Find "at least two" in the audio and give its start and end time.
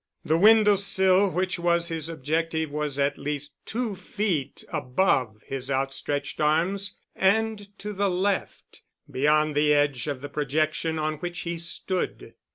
2.97-3.93